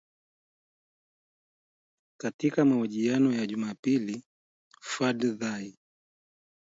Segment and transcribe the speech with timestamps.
[2.17, 4.23] Katika mahojiano ya Jumapili
[4.81, 5.77] Fadzayi